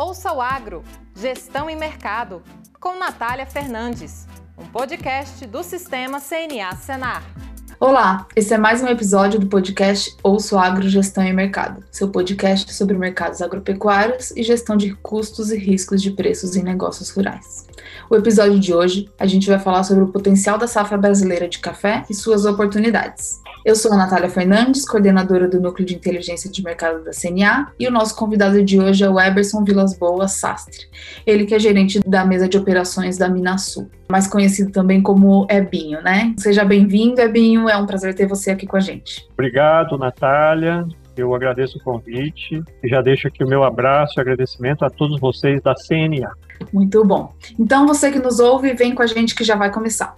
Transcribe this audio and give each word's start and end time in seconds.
Ouça 0.00 0.32
o 0.32 0.40
Agro, 0.40 0.82
Gestão 1.14 1.68
e 1.68 1.76
Mercado, 1.76 2.42
com 2.80 2.98
Natália 2.98 3.44
Fernandes, 3.44 4.26
um 4.56 4.64
podcast 4.64 5.46
do 5.46 5.62
Sistema 5.62 6.18
CNA 6.18 6.74
Senar. 6.76 7.22
Olá, 7.80 8.26
esse 8.36 8.52
é 8.52 8.58
mais 8.58 8.82
um 8.82 8.88
episódio 8.88 9.40
do 9.40 9.46
podcast 9.46 10.14
Ouço 10.22 10.58
Agro, 10.58 10.86
Gestão 10.86 11.24
e 11.24 11.32
Mercado, 11.32 11.82
seu 11.90 12.08
podcast 12.08 12.74
sobre 12.74 12.94
mercados 12.94 13.40
agropecuários 13.40 14.32
e 14.32 14.42
gestão 14.42 14.76
de 14.76 14.92
custos 14.96 15.50
e 15.50 15.56
riscos 15.56 16.02
de 16.02 16.10
preços 16.10 16.56
em 16.56 16.62
negócios 16.62 17.08
rurais. 17.08 17.66
O 18.10 18.16
episódio 18.16 18.60
de 18.60 18.74
hoje, 18.74 19.08
a 19.18 19.26
gente 19.26 19.48
vai 19.48 19.58
falar 19.58 19.82
sobre 19.84 20.04
o 20.04 20.08
potencial 20.08 20.58
da 20.58 20.66
safra 20.66 20.98
brasileira 20.98 21.48
de 21.48 21.58
café 21.58 22.04
e 22.10 22.12
suas 22.12 22.44
oportunidades. 22.44 23.40
Eu 23.64 23.76
sou 23.76 23.92
a 23.92 23.96
Natália 23.96 24.28
Fernandes, 24.28 24.86
coordenadora 24.86 25.46
do 25.46 25.60
Núcleo 25.60 25.86
de 25.86 25.94
Inteligência 25.94 26.50
de 26.50 26.62
Mercado 26.62 27.04
da 27.04 27.12
CNA, 27.12 27.72
e 27.78 27.86
o 27.86 27.90
nosso 27.90 28.16
convidado 28.16 28.62
de 28.64 28.80
hoje 28.80 29.04
é 29.04 29.08
o 29.08 29.20
Eberson 29.20 29.62
Vilas 29.64 29.96
Boas 29.96 30.32
Sastre. 30.32 30.86
Ele 31.26 31.44
que 31.44 31.54
é 31.54 31.58
gerente 31.58 32.00
da 32.06 32.24
mesa 32.24 32.48
de 32.48 32.56
operações 32.56 33.18
da 33.18 33.28
Minasul, 33.28 33.90
mais 34.10 34.26
conhecido 34.26 34.72
também 34.72 35.02
como 35.02 35.46
Ebinho, 35.50 36.02
né? 36.02 36.34
Seja 36.38 36.64
bem-vindo, 36.64 37.20
Ebinho, 37.20 37.68
é 37.72 37.76
um 37.76 37.86
prazer 37.86 38.14
ter 38.14 38.26
você 38.26 38.50
aqui 38.50 38.66
com 38.66 38.76
a 38.76 38.80
gente. 38.80 39.26
Obrigado, 39.32 39.96
Natália. 39.98 40.86
Eu 41.16 41.34
agradeço 41.34 41.78
o 41.78 41.82
convite 41.82 42.62
e 42.82 42.88
já 42.88 43.02
deixo 43.02 43.28
aqui 43.28 43.44
o 43.44 43.48
meu 43.48 43.64
abraço 43.64 44.18
e 44.18 44.20
agradecimento 44.20 44.84
a 44.84 44.90
todos 44.90 45.20
vocês 45.20 45.60
da 45.62 45.74
CNA. 45.74 46.30
Muito 46.72 47.04
bom. 47.04 47.34
Então, 47.58 47.86
você 47.86 48.10
que 48.10 48.18
nos 48.18 48.38
ouve, 48.38 48.72
vem 48.74 48.94
com 48.94 49.02
a 49.02 49.06
gente 49.06 49.34
que 49.34 49.44
já 49.44 49.56
vai 49.56 49.70
começar. 49.70 50.14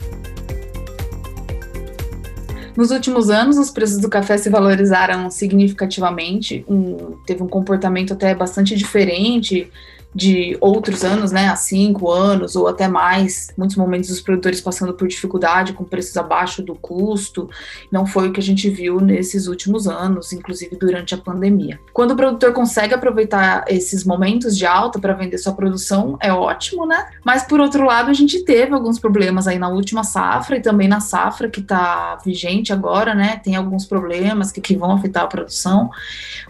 Nos 2.77 2.91
últimos 2.91 3.29
anos, 3.29 3.59
os 3.59 3.71
preços 3.71 3.99
do 3.99 4.09
café 4.09 4.39
se 4.39 4.49
valorizaram 4.49 5.31
significativamente, 5.31 6.65
um, 6.67 7.17
teve 7.27 7.43
um 7.43 7.49
comportamento 7.49 8.15
até 8.15 8.35
bastante 8.35 8.75
diferente 8.75 9.71
de 10.15 10.57
outros 10.61 11.05
anos, 11.05 11.33
né, 11.33 11.49
há 11.49 11.57
cinco 11.57 12.11
anos 12.11 12.55
ou 12.55 12.69
até 12.69 12.87
mais, 12.87 13.53
muitos 13.57 13.77
momentos 13.77 14.11
os 14.11 14.21
produtores 14.21 14.61
passando 14.61 14.93
por 14.93 15.09
dificuldade 15.09 15.73
com 15.73 15.85
preços 15.85 16.17
abaixo 16.17 16.63
do 16.63 16.75
custo, 16.75 17.49
não 17.91 18.07
foi 18.07 18.29
o 18.29 18.33
que 18.33 18.41
a 18.41 18.43
gente 18.43 18.69
viu 18.69 19.01
nesses 19.01 19.47
últimos 19.47 19.89
anos, 19.89 20.33
inclusive 20.33 20.77
durante 20.77 21.15
a 21.15 21.19
pandemia. 21.19 21.81
Quando 21.93 22.13
o 22.13 22.17
produtor 22.17 22.53
consegue 22.53 22.95
aproveitar 22.95 23.65
esses 23.69 24.05
momentos 24.05 24.57
de 24.57 24.67
alta 24.67 24.99
para 24.99 25.15
vender 25.15 25.39
sua 25.39 25.55
produção, 25.55 26.17
é 26.21 26.33
ótimo, 26.33 26.87
né? 26.87 27.07
Mas 27.25 27.45
por 27.45 27.61
outro 27.61 27.85
lado, 27.85 28.11
a 28.11 28.15
gente 28.15 28.45
teve 28.45 28.75
alguns 28.75 28.99
problemas 28.99 29.47
aí 29.47 29.59
na 29.59 29.69
última 29.69 30.05
safra 30.05 30.57
e 30.57 30.61
também 30.61 30.89
na 30.89 31.01
safra 31.01 31.49
que 31.49 31.61
está 31.61 32.19
vigente 32.25 32.73
agora, 32.73 33.15
né? 33.15 33.41
Tem 33.43 33.57
alguns 33.57 33.87
problemas 33.87 34.53
que, 34.53 34.61
que 34.61 34.77
vão 34.77 34.93
afetar 34.93 35.25
a 35.25 35.27
produção. 35.27 35.91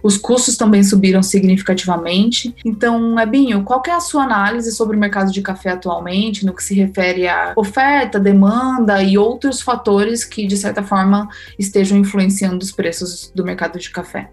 Os 0.03 0.17
custos 0.17 0.57
também 0.57 0.83
subiram 0.83 1.23
significativamente. 1.23 2.55
Então, 2.65 3.19
é 3.19 3.27
bem 3.27 3.52
qual 3.61 3.83
é 3.87 3.91
a 3.91 4.01
sua 4.01 4.23
análise 4.23 4.71
sobre 4.73 4.97
o 4.97 5.01
mercado 5.01 5.33
de 5.33 5.43
café 5.43 5.71
atualmente, 5.71 6.47
no 6.47 6.55
que 6.55 6.63
se 6.63 6.75
refere 6.75 7.27
à 7.27 7.53
oferta, 7.57 8.21
demanda 8.21 9.03
e 9.03 9.19
outros 9.19 9.61
fatores 9.61 10.25
que, 10.25 10.47
de 10.47 10.57
certa 10.57 10.83
forma, 10.83 11.29
estejam 11.59 11.99
influenciando 11.99 12.63
os 12.63 12.71
preços 12.71 13.33
do 13.35 13.45
mercado 13.45 13.79
de 13.79 13.91
café? 13.91 14.31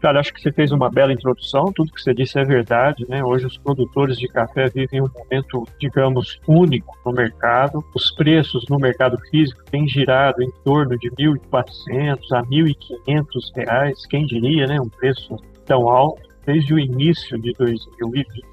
Cara, 0.00 0.20
acho 0.20 0.32
que 0.32 0.40
você 0.40 0.50
fez 0.52 0.72
uma 0.72 0.90
bela 0.90 1.12
introdução, 1.12 1.72
tudo 1.74 1.92
que 1.92 2.00
você 2.00 2.14
disse 2.14 2.38
é 2.38 2.44
verdade, 2.44 3.04
né? 3.08 3.22
Hoje 3.22 3.46
os 3.46 3.58
produtores 3.58 4.16
de 4.16 4.26
café 4.26 4.68
vivem 4.68 5.02
um 5.02 5.08
momento, 5.08 5.68
digamos, 5.78 6.40
único 6.46 6.96
no 7.04 7.12
mercado. 7.12 7.84
Os 7.94 8.10
preços 8.12 8.64
no 8.70 8.78
mercado 8.78 9.18
físico 9.30 9.62
têm 9.70 9.86
girado 9.86 10.42
em 10.42 10.50
torno 10.64 10.96
de 10.98 11.10
1.400 11.10 12.18
a 12.32 12.42
1.500 12.44 13.24
reais, 13.54 14.06
quem 14.06 14.24
diria, 14.24 14.66
né? 14.66 14.80
Um 14.80 14.88
preço 14.88 15.36
tão 15.66 15.88
alto 15.88 16.31
desde 16.44 16.74
o 16.74 16.78
início 16.78 17.38
de 17.40 17.52
2020, 17.52 18.44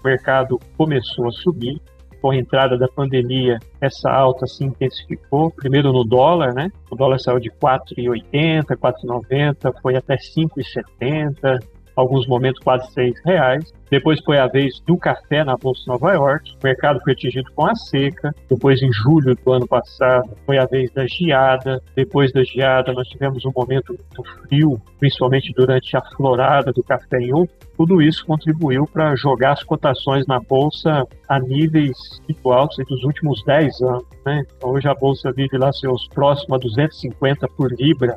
o 0.00 0.04
mercado 0.04 0.58
começou 0.76 1.28
a 1.28 1.32
subir. 1.32 1.80
Com 2.20 2.32
a 2.32 2.36
entrada 2.36 2.76
da 2.76 2.88
pandemia, 2.88 3.60
essa 3.80 4.10
alta 4.10 4.44
se 4.44 4.64
intensificou, 4.64 5.52
primeiro 5.52 5.92
no 5.92 6.02
dólar, 6.02 6.52
né? 6.52 6.68
O 6.90 6.96
dólar 6.96 7.20
saiu 7.20 7.38
de 7.38 7.48
4,80, 7.48 8.76
4,90, 8.76 9.72
foi 9.80 9.94
até 9.94 10.16
5,70, 10.16 11.60
alguns 11.98 12.28
momentos 12.28 12.60
quase 12.62 12.90
seis 12.92 13.20
reais. 13.24 13.72
Depois 13.90 14.20
foi 14.20 14.38
a 14.38 14.46
vez 14.46 14.80
do 14.86 14.96
café 14.96 15.42
na 15.42 15.56
Bolsa 15.56 15.80
de 15.80 15.88
Nova 15.88 16.12
York. 16.12 16.52
O 16.52 16.66
mercado 16.66 17.00
foi 17.00 17.12
atingido 17.12 17.50
com 17.54 17.66
a 17.66 17.74
seca. 17.74 18.32
Depois, 18.48 18.80
em 18.82 18.92
julho 18.92 19.34
do 19.34 19.52
ano 19.52 19.66
passado, 19.66 20.30
foi 20.46 20.58
a 20.58 20.66
vez 20.66 20.92
da 20.92 21.06
geada. 21.06 21.82
Depois 21.96 22.32
da 22.32 22.44
geada, 22.44 22.92
nós 22.92 23.08
tivemos 23.08 23.44
um 23.44 23.52
momento 23.54 23.94
muito 23.94 24.22
frio, 24.42 24.80
principalmente 25.00 25.52
durante 25.54 25.96
a 25.96 26.02
florada 26.16 26.72
do 26.72 26.84
café 26.84 27.18
em 27.18 27.32
outubro. 27.32 27.68
Tudo 27.76 28.02
isso 28.02 28.26
contribuiu 28.26 28.86
para 28.86 29.14
jogar 29.16 29.52
as 29.52 29.62
cotações 29.62 30.26
na 30.26 30.40
Bolsa 30.40 31.06
a 31.28 31.40
níveis 31.40 31.96
muito 32.28 32.52
altos 32.52 32.76
dos 32.86 33.02
últimos 33.04 33.42
10 33.44 33.80
anos. 33.82 34.04
Né? 34.26 34.44
Então, 34.56 34.70
hoje 34.70 34.88
a 34.88 34.94
Bolsa 34.94 35.32
vive 35.32 35.56
lá 35.56 35.72
seus 35.72 36.06
próximos 36.08 36.56
a 36.56 36.58
250 36.58 37.48
por 37.56 37.72
libra, 37.72 38.16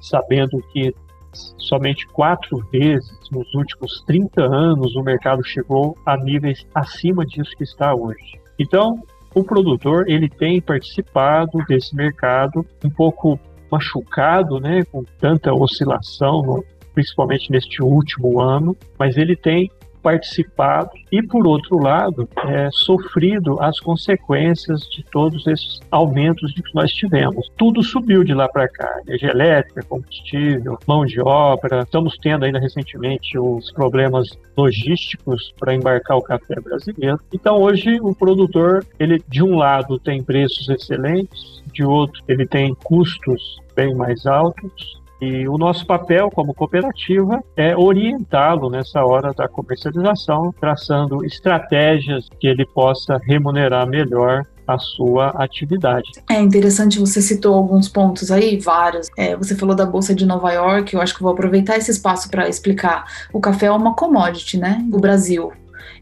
sabendo 0.00 0.62
que 0.72 0.94
somente 1.32 2.06
quatro 2.08 2.58
vezes 2.72 3.18
nos 3.30 3.52
últimos 3.54 4.02
30 4.06 4.42
anos 4.42 4.94
o 4.96 5.02
mercado 5.02 5.44
chegou 5.44 5.96
a 6.04 6.16
níveis 6.16 6.66
acima 6.74 7.24
disso 7.24 7.56
que 7.56 7.64
está 7.64 7.94
hoje. 7.94 8.40
Então, 8.58 9.02
o 9.34 9.44
produtor 9.44 10.08
ele 10.08 10.28
tem 10.28 10.60
participado 10.60 11.58
desse 11.68 11.94
mercado 11.94 12.66
um 12.84 12.90
pouco 12.90 13.38
machucado, 13.70 14.58
né, 14.58 14.82
com 14.90 15.04
tanta 15.18 15.54
oscilação, 15.54 16.62
principalmente 16.92 17.50
neste 17.50 17.82
último 17.82 18.40
ano, 18.40 18.76
mas 18.98 19.16
ele 19.16 19.36
tem 19.36 19.70
participado 20.02 20.90
e, 21.10 21.22
por 21.22 21.46
outro 21.46 21.78
lado, 21.78 22.28
é, 22.46 22.68
sofrido 22.72 23.60
as 23.60 23.78
consequências 23.80 24.80
de 24.90 25.04
todos 25.04 25.46
esses 25.46 25.80
aumentos 25.90 26.52
que 26.52 26.74
nós 26.74 26.90
tivemos. 26.92 27.50
Tudo 27.56 27.82
subiu 27.82 28.24
de 28.24 28.34
lá 28.34 28.48
para 28.48 28.68
cá: 28.68 29.00
energia 29.06 29.30
elétrica, 29.30 29.82
combustível, 29.82 30.78
mão 30.86 31.04
de 31.04 31.20
obra. 31.20 31.80
Estamos 31.80 32.16
tendo 32.18 32.44
ainda 32.44 32.58
recentemente 32.58 33.38
os 33.38 33.70
problemas 33.72 34.28
logísticos 34.56 35.52
para 35.58 35.74
embarcar 35.74 36.16
o 36.16 36.22
café 36.22 36.60
brasileiro. 36.60 37.20
Então, 37.32 37.60
hoje, 37.60 37.98
o 38.00 38.14
produtor, 38.14 38.84
ele 38.98 39.22
de 39.28 39.42
um 39.42 39.56
lado 39.56 39.98
tem 39.98 40.22
preços 40.22 40.68
excelentes, 40.68 41.62
de 41.72 41.84
outro, 41.84 42.22
ele 42.26 42.46
tem 42.46 42.74
custos 42.74 43.60
bem 43.74 43.94
mais 43.94 44.26
altos 44.26 44.99
e 45.20 45.46
o 45.48 45.58
nosso 45.58 45.86
papel 45.86 46.30
como 46.30 46.54
cooperativa 46.54 47.42
é 47.56 47.76
orientá-lo 47.76 48.70
nessa 48.70 49.04
hora 49.04 49.32
da 49.32 49.46
comercialização, 49.46 50.52
traçando 50.58 51.24
estratégias 51.24 52.28
que 52.40 52.46
ele 52.46 52.64
possa 52.64 53.20
remunerar 53.24 53.86
melhor 53.86 54.44
a 54.66 54.78
sua 54.78 55.28
atividade. 55.30 56.10
É 56.30 56.40
interessante, 56.40 56.98
você 56.98 57.20
citou 57.20 57.54
alguns 57.54 57.88
pontos 57.88 58.30
aí, 58.30 58.58
vários. 58.58 59.08
É, 59.16 59.36
você 59.36 59.54
falou 59.56 59.74
da 59.74 59.84
Bolsa 59.84 60.14
de 60.14 60.24
Nova 60.24 60.52
York, 60.52 60.94
eu 60.94 61.00
acho 61.00 61.14
que 61.14 61.22
vou 61.22 61.32
aproveitar 61.32 61.76
esse 61.76 61.90
espaço 61.90 62.30
para 62.30 62.48
explicar. 62.48 63.04
O 63.32 63.40
café 63.40 63.66
é 63.66 63.72
uma 63.72 63.94
commodity, 63.94 64.56
né? 64.58 64.86
O 64.92 65.00
Brasil 65.00 65.52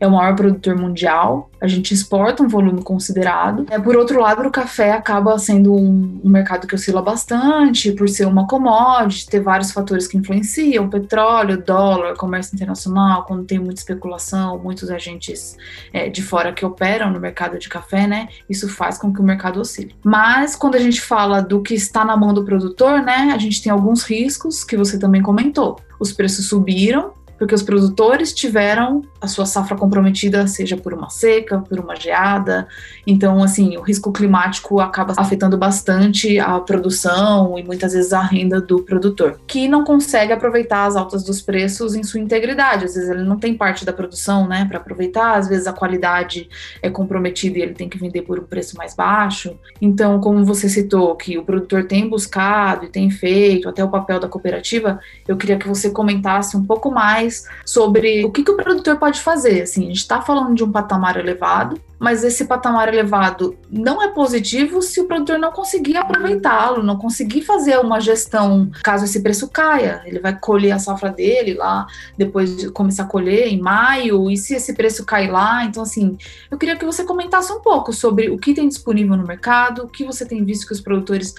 é 0.01 0.07
o 0.07 0.11
maior 0.11 0.35
produtor 0.35 0.77
mundial, 0.77 1.51
a 1.61 1.67
gente 1.67 1.93
exporta 1.93 2.43
um 2.43 2.49
volume 2.49 2.83
considerado. 2.83 3.67
É, 3.69 3.79
por 3.79 3.97
outro 3.97 4.21
lado, 4.21 4.47
o 4.47 4.51
café 4.51 4.93
acaba 4.93 5.37
sendo 5.39 5.75
um, 5.75 6.21
um, 6.23 6.31
mercado 6.31 6.67
que 6.67 6.75
oscila 6.75 7.03
bastante, 7.03 7.93
por 7.93 8.09
ser 8.09 8.27
uma 8.27 8.47
commodity, 8.47 9.27
ter 9.27 9.41
vários 9.41 9.73
fatores 9.73 10.07
que 10.07 10.17
influenciam, 10.17 10.89
petróleo, 10.89 11.63
dólar, 11.63 12.15
comércio 12.17 12.55
internacional, 12.55 13.25
quando 13.25 13.45
tem 13.45 13.59
muita 13.59 13.81
especulação, 13.81 14.59
muitos 14.59 14.91
agentes 14.91 15.57
é, 15.93 16.09
de 16.09 16.23
fora 16.23 16.53
que 16.53 16.65
operam 16.65 17.11
no 17.11 17.19
mercado 17.19 17.59
de 17.59 17.69
café, 17.69 18.07
né? 18.07 18.29
Isso 18.49 18.69
faz 18.69 18.97
com 18.97 19.13
que 19.13 19.21
o 19.21 19.25
mercado 19.25 19.61
oscile. 19.61 19.95
Mas 20.05 20.55
quando 20.55 20.77
a 20.77 20.81
gente 20.81 21.01
fala 21.01 21.41
do 21.41 21.61
que 21.61 21.75
está 21.75 22.05
na 22.05 22.17
mão 22.17 22.33
do 22.33 22.45
produtor, 22.45 23.03
né? 23.03 23.33
A 23.35 23.39
gente 23.39 23.63
tem 23.63 23.73
alguns 23.73 24.05
riscos 24.05 24.63
que 24.63 24.77
você 24.77 24.99
também 24.99 25.23
comentou. 25.23 25.81
Os 25.99 26.13
preços 26.13 26.49
subiram, 26.49 27.13
porque 27.39 27.55
os 27.55 27.63
produtores 27.63 28.33
tiveram 28.33 29.03
a 29.21 29.29
sua 29.29 29.47
safra 29.47 29.77
comprometida, 29.77 30.47
seja 30.47 30.77
por 30.77 30.93
uma 30.93 31.09
seca, 31.09 31.59
por 31.61 31.79
uma 31.79 31.95
geada. 31.95 32.67
Então, 33.07 33.43
assim, 33.43 33.77
o 33.77 33.81
risco 33.81 34.13
climático 34.13 34.81
acaba 34.81 35.15
afetando 35.17 35.57
bastante 35.57 36.39
a 36.39 36.59
produção 36.61 37.59
e 37.59 37.63
muitas 37.63 37.93
vezes 37.93 38.13
a 38.13 38.21
renda 38.21 38.61
do 38.61 38.83
produtor, 38.83 39.41
que 39.47 39.69
não 39.69 39.85
consegue 39.85 40.33
aproveitar 40.33 40.87
as 40.87 40.97
altas 40.97 41.23
dos 41.23 41.41
preços 41.41 41.95
em 41.95 42.03
sua 42.03 42.21
integridade. 42.21 42.85
Às 42.85 42.95
vezes 42.95 43.09
ele 43.09 43.23
não 43.23 43.39
tem 43.39 43.55
parte 43.55 43.85
da 43.85 43.93
produção, 43.93 44.47
né, 44.47 44.65
para 44.65 44.79
aproveitar, 44.79 45.37
às 45.37 45.49
vezes 45.49 45.67
a 45.67 45.73
qualidade 45.73 46.49
é 46.83 46.91
comprometida 46.91 47.59
e 47.59 47.63
ele 47.63 47.75
tem 47.75 47.89
que 47.89 47.99
vender 47.99 48.23
por 48.23 48.39
um 48.39 48.45
preço 48.45 48.77
mais 48.77 48.95
baixo. 48.95 49.57
Então, 49.81 50.21
como 50.21 50.45
você 50.45 50.69
citou 50.69 51.15
que 51.17 51.39
o 51.39 51.45
produtor 51.45 51.85
tem 51.85 52.09
buscado 52.09 52.85
e 52.85 52.89
tem 52.89 53.11
feito 53.11 53.69
até 53.69 53.85
o 53.85 53.89
papel 53.89 54.19
da 54.19 54.29
cooperativa, 54.29 54.99
eu 55.27 55.37
queria 55.37 55.57
que 55.57 55.69
você 55.69 55.91
comentasse 55.91 56.57
um 56.57 56.65
pouco 56.65 56.91
mais 56.91 57.28
mais 57.29 57.45
sobre 57.65 58.25
o 58.25 58.33
que, 58.33 58.43
que 58.43 58.51
o 58.51 58.57
produtor 58.57 58.97
pode 58.97 59.21
fazer. 59.21 59.63
Assim, 59.63 59.85
a 59.85 59.89
gente 59.89 59.99
está 59.99 60.23
falando 60.23 60.55
de 60.55 60.65
um 60.65 60.73
patamar 60.73 61.19
elevado, 61.19 61.81
mas 61.99 62.23
esse 62.23 62.45
patamar 62.45 62.89
elevado 62.89 63.57
não 63.71 64.01
é 64.03 64.09
positivo 64.09 64.81
se 64.81 65.01
o 65.01 65.07
produtor 65.07 65.39
não 65.39 65.51
conseguir 65.51 65.97
aproveitá-lo, 65.97 66.83
não 66.83 66.97
conseguir 66.97 67.43
fazer 67.43 67.79
uma 67.79 68.01
gestão, 68.01 68.71
caso 68.83 69.05
esse 69.05 69.21
preço 69.21 69.49
caia. 69.49 70.03
Ele 70.05 70.21
vai 70.21 70.39
colher 70.39 70.73
a 70.73 70.79
safra 70.79 71.11
dele 71.11 71.55
lá, 71.55 71.87
depois 72.17 72.57
de 72.57 72.71
começar 72.71 73.03
a 73.03 73.07
colher 73.07 73.49
em 73.49 73.61
maio, 73.61 74.31
e 74.31 74.37
se 74.37 74.55
esse 74.55 74.75
preço 74.75 75.05
cai 75.05 75.29
lá. 75.29 75.65
Então, 75.65 75.83
assim, 75.83 76.17
eu 76.51 76.57
queria 76.57 76.77
que 76.77 76.85
você 76.85 77.05
comentasse 77.05 77.53
um 77.53 77.61
pouco 77.61 77.93
sobre 77.93 78.31
o 78.31 78.39
que 78.39 78.55
tem 78.55 78.69
disponível 78.69 79.17
no 79.17 79.27
mercado, 79.27 79.85
o 79.85 79.89
que 79.89 80.05
você 80.05 80.25
tem 80.25 80.45
visto 80.45 80.67
que 80.67 80.73
os 80.73 80.81
produtores 80.81 81.35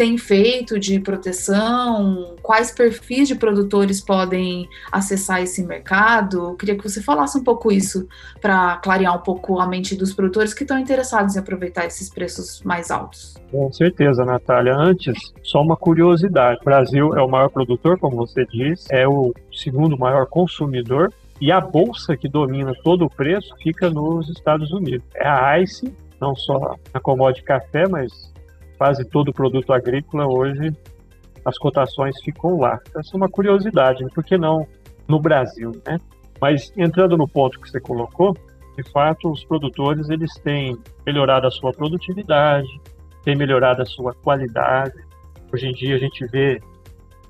têm 0.00 0.16
feito 0.16 0.78
de 0.78 0.98
proteção, 0.98 2.34
quais 2.42 2.70
perfis 2.70 3.28
de 3.28 3.34
produtores 3.34 4.00
podem 4.00 4.66
acessar 4.90 5.42
esse 5.42 5.62
mercado. 5.62 6.38
Eu 6.38 6.54
queria 6.54 6.74
que 6.74 6.82
você 6.82 7.02
falasse 7.02 7.36
um 7.36 7.44
pouco 7.44 7.70
isso 7.70 8.08
para 8.40 8.76
clarear 8.78 9.14
um 9.14 9.20
pouco 9.20 9.60
a 9.60 9.66
mente 9.66 9.94
dos 10.00 10.14
produtores 10.14 10.52
que 10.52 10.64
estão 10.64 10.78
interessados 10.78 11.36
em 11.36 11.38
aproveitar 11.38 11.86
esses 11.86 12.08
preços 12.08 12.62
mais 12.62 12.90
altos. 12.90 13.36
Com 13.50 13.70
certeza, 13.72 14.24
Natália. 14.24 14.74
Antes, 14.74 15.32
só 15.42 15.60
uma 15.60 15.76
curiosidade: 15.76 16.58
o 16.60 16.64
Brasil 16.64 17.14
é 17.16 17.22
o 17.22 17.28
maior 17.28 17.50
produtor, 17.50 17.98
como 17.98 18.16
você 18.16 18.44
disse, 18.46 18.86
é 18.90 19.06
o 19.06 19.32
segundo 19.52 19.96
maior 19.96 20.26
consumidor. 20.26 21.12
E 21.40 21.50
a 21.50 21.60
bolsa 21.60 22.16
que 22.16 22.28
domina 22.28 22.72
todo 22.82 23.04
o 23.06 23.10
preço 23.10 23.54
fica 23.62 23.88
nos 23.88 24.28
Estados 24.28 24.70
Unidos. 24.72 25.06
É 25.14 25.26
a 25.26 25.58
ICE, 25.58 25.94
não 26.20 26.36
só 26.36 26.76
na 26.92 27.00
commodity 27.00 27.42
café, 27.42 27.88
mas 27.88 28.30
quase 28.76 29.04
todo 29.06 29.32
produto 29.32 29.72
agrícola 29.72 30.26
hoje 30.26 30.74
as 31.44 31.56
cotações 31.58 32.20
ficam 32.22 32.58
lá. 32.58 32.78
Essa 32.94 33.14
é 33.14 33.16
uma 33.16 33.28
curiosidade, 33.28 34.04
por 34.14 34.22
que 34.22 34.36
não 34.36 34.66
no 35.08 35.18
Brasil, 35.18 35.72
né? 35.86 35.98
Mas 36.40 36.72
entrando 36.76 37.16
no 37.16 37.28
ponto 37.28 37.60
que 37.60 37.70
você 37.70 37.80
colocou, 37.80 38.36
de 38.76 38.90
fato 38.90 39.30
os 39.30 39.44
produtores 39.44 40.08
eles 40.10 40.32
têm 40.42 40.78
melhorado 41.06 41.46
a 41.46 41.50
sua 41.50 41.72
produtividade, 41.72 42.68
têm 43.24 43.36
melhorado 43.36 43.82
a 43.82 43.86
sua 43.86 44.14
qualidade. 44.14 44.94
Hoje 45.52 45.68
em 45.68 45.72
dia 45.72 45.96
a 45.96 45.98
gente 45.98 46.24
vê 46.26 46.60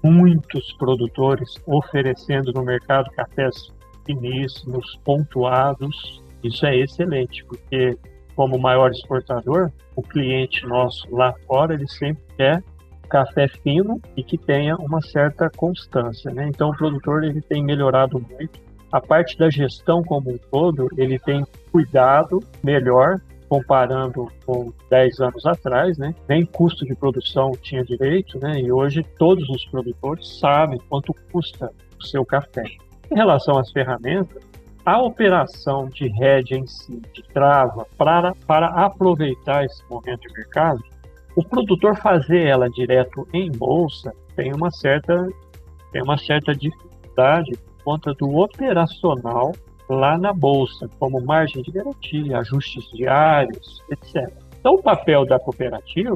muitos 0.03 0.73
produtores 0.75 1.55
oferecendo 1.67 2.53
no 2.53 2.63
mercado 2.63 3.11
cafés 3.11 3.73
finíssimos, 4.05 4.99
pontuados. 5.05 6.23
Isso 6.43 6.65
é 6.67 6.77
excelente, 6.77 7.45
porque 7.45 7.99
como 8.35 8.59
maior 8.59 8.91
exportador, 8.91 9.71
o 9.95 10.03
cliente 10.03 10.67
nosso 10.67 11.07
lá 11.15 11.35
fora, 11.47 11.75
ele 11.75 11.89
sempre 11.89 12.23
quer 12.37 12.63
café 13.11 13.49
fino 13.49 14.01
e 14.17 14.23
que 14.23 14.39
tenha 14.39 14.77
uma 14.77 15.03
certa 15.03 15.51
constância, 15.51 16.31
né? 16.31 16.49
Então 16.49 16.71
o 16.71 16.77
produtor 16.77 17.25
ele 17.25 17.43
tem 17.43 17.63
melhorado 17.63 18.21
muito. 18.21 18.61
A 18.93 19.01
parte 19.01 19.39
da 19.39 19.49
gestão 19.49 20.03
como 20.03 20.31
um 20.31 20.39
todo, 20.51 20.89
ele 20.97 21.19
tem 21.19 21.45
cuidado 21.71 22.43
melhor 22.63 23.21
comparando 23.49 24.29
com 24.47 24.73
10 24.89 25.21
anos 25.21 25.45
atrás, 25.45 25.99
né? 25.99 26.15
Nem 26.29 26.47
custo 26.47 26.85
de 26.85 26.95
produção 26.95 27.51
tinha 27.61 27.85
direito, 27.85 28.39
né? 28.39 28.61
E 28.61 28.71
hoje 28.71 29.05
todos 29.19 29.49
os 29.49 29.65
produtores 29.67 30.39
sabem 30.39 30.81
quanto 30.89 31.13
custa 31.33 31.73
o 31.99 32.05
seu 32.05 32.25
café. 32.25 32.63
Em 33.11 33.17
relação 33.17 33.59
às 33.59 33.73
ferramentas, 33.73 34.41
a 34.85 35.03
operação 35.03 35.89
de 35.89 36.09
rede 36.09 36.55
em 36.55 36.67
si, 36.67 37.01
de 37.13 37.23
trava, 37.35 37.87
para, 37.99 38.35
para 38.47 38.69
aproveitar 38.69 39.65
esse 39.65 39.83
momento 39.91 40.21
de 40.21 40.33
mercado, 40.33 40.83
o 41.37 41.45
produtor 41.45 41.97
fazer 41.97 42.47
ela 42.47 42.69
direto 42.69 43.27
em 43.33 43.51
bolsa 43.51 44.13
tem 44.35 44.53
uma 44.53 44.71
certa, 44.71 45.29
tem 45.93 46.03
uma 46.03 46.17
certa 46.17 46.55
dificuldade 46.55 47.53
conta 47.85 48.15
do 48.15 48.37
operacional 48.37 49.53
lá 49.89 50.17
na 50.17 50.33
bolsa, 50.33 50.89
como 50.99 51.21
margem 51.21 51.63
de 51.63 51.73
garantia, 51.73 52.39
ajustes 52.39 52.89
diários, 52.93 53.83
etc. 53.91 54.33
Então, 54.59 54.75
o 54.75 54.83
papel 54.83 55.27
da 55.27 55.39
cooperativa 55.39 56.15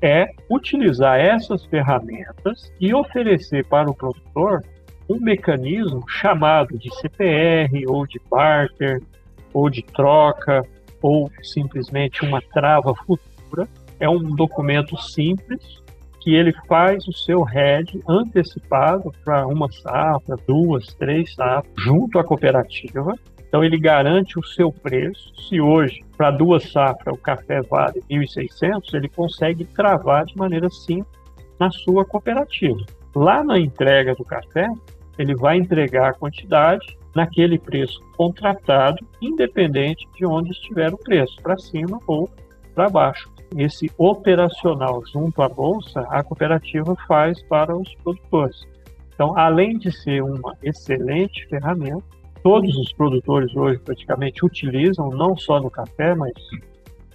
é 0.00 0.30
utilizar 0.50 1.18
essas 1.18 1.64
ferramentas 1.66 2.72
e 2.80 2.94
oferecer 2.94 3.66
para 3.66 3.90
o 3.90 3.94
produtor 3.94 4.62
um 5.08 5.18
mecanismo 5.18 6.04
chamado 6.08 6.78
de 6.78 6.94
CPR 6.96 7.84
ou 7.88 8.06
de 8.06 8.20
barter 8.30 9.02
ou 9.52 9.70
de 9.70 9.82
troca 9.82 10.62
ou 11.00 11.30
simplesmente 11.42 12.24
uma 12.24 12.40
trava 12.40 12.94
futura. 12.94 13.68
É 13.98 14.08
um 14.08 14.34
documento 14.34 14.96
simples 15.00 15.82
que 16.26 16.34
ele 16.34 16.52
faz 16.66 17.06
o 17.06 17.12
seu 17.12 17.44
RED 17.44 18.02
antecipado 18.08 19.12
para 19.24 19.46
uma 19.46 19.70
safra, 19.70 20.34
duas, 20.44 20.84
três 20.94 21.32
safras, 21.32 21.72
junto 21.78 22.18
à 22.18 22.24
cooperativa. 22.24 23.14
Então 23.46 23.62
ele 23.62 23.78
garante 23.78 24.36
o 24.36 24.44
seu 24.44 24.72
preço. 24.72 25.32
Se 25.48 25.60
hoje, 25.60 26.00
para 26.16 26.32
duas 26.32 26.68
safras, 26.72 27.14
o 27.14 27.22
café 27.22 27.62
vale 27.62 28.02
1.600, 28.10 28.92
ele 28.92 29.08
consegue 29.08 29.64
travar 29.66 30.24
de 30.24 30.36
maneira 30.36 30.68
simples 30.68 31.16
na 31.60 31.70
sua 31.70 32.04
cooperativa. 32.04 32.84
Lá 33.14 33.44
na 33.44 33.56
entrega 33.56 34.12
do 34.16 34.24
café, 34.24 34.66
ele 35.16 35.36
vai 35.36 35.56
entregar 35.56 36.08
a 36.08 36.14
quantidade 36.14 36.98
naquele 37.14 37.56
preço 37.56 38.00
contratado, 38.16 38.98
independente 39.22 40.04
de 40.16 40.26
onde 40.26 40.50
estiver 40.50 40.92
o 40.92 40.98
preço, 40.98 41.40
para 41.40 41.56
cima 41.56 42.00
ou 42.04 42.28
para 42.74 42.90
baixo. 42.90 43.35
Esse 43.56 43.90
operacional 43.96 45.02
junto 45.12 45.40
à 45.40 45.48
bolsa, 45.48 46.00
a 46.10 46.22
cooperativa 46.22 46.94
faz 47.08 47.42
para 47.44 47.76
os 47.76 47.94
produtores. 47.96 48.66
Então, 49.14 49.36
além 49.36 49.78
de 49.78 49.90
ser 49.90 50.22
uma 50.22 50.54
excelente 50.62 51.46
ferramenta, 51.48 52.04
todos 52.42 52.76
os 52.76 52.92
produtores 52.92 53.56
hoje 53.56 53.78
praticamente 53.78 54.44
utilizam, 54.44 55.08
não 55.08 55.36
só 55.36 55.58
no 55.58 55.70
café, 55.70 56.14
mas 56.14 56.32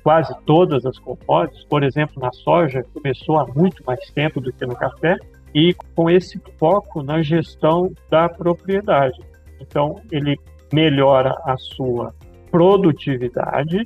quase 0.04 0.36
todas 0.46 0.84
as 0.86 0.98
commodities. 0.98 1.64
Por 1.66 1.84
exemplo, 1.84 2.20
na 2.20 2.32
soja, 2.32 2.84
começou 2.92 3.38
há 3.38 3.46
muito 3.54 3.84
mais 3.86 4.00
tempo 4.12 4.42
do 4.42 4.52
que 4.52 4.66
no 4.66 4.76
café, 4.76 5.16
e 5.54 5.76
com 5.96 6.10
esse 6.10 6.42
foco 6.58 7.04
na 7.04 7.22
gestão 7.22 7.92
da 8.10 8.28
propriedade. 8.30 9.20
Então, 9.60 10.02
ele 10.12 10.40
melhora 10.74 11.36
a 11.46 11.58
sua 11.58 12.14
produtividade 12.50 13.86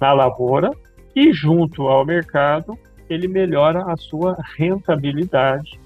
na 0.00 0.12
lavoura 0.12 0.70
e, 1.14 1.32
junto 1.32 1.88
ao 1.88 2.04
mercado, 2.04 2.78
ele 3.08 3.28
melhora 3.28 3.84
a 3.92 3.96
sua 3.96 4.36
rentabilidade, 4.56 5.80